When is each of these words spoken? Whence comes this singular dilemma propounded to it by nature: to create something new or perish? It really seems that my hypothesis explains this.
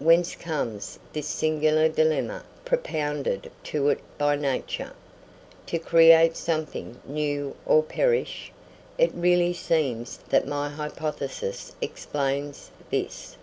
Whence 0.00 0.34
comes 0.34 0.98
this 1.12 1.28
singular 1.28 1.88
dilemma 1.88 2.42
propounded 2.64 3.52
to 3.70 3.88
it 3.90 4.00
by 4.18 4.34
nature: 4.34 4.94
to 5.66 5.78
create 5.78 6.36
something 6.36 6.98
new 7.04 7.54
or 7.64 7.84
perish? 7.84 8.50
It 8.98 9.12
really 9.14 9.52
seems 9.52 10.16
that 10.30 10.48
my 10.48 10.70
hypothesis 10.70 11.76
explains 11.80 12.72
this. 12.90 13.36